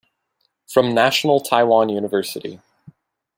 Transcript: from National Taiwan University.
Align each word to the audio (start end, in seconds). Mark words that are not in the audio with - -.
from 0.65 0.95
National 0.95 1.39
Taiwan 1.39 1.89
University. 1.89 2.59